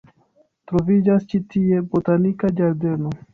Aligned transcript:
Troviĝas 0.71 1.27
ĉi 1.33 1.41
tie 1.57 1.83
botanika 1.93 2.51
ĝardeno. 2.63 3.15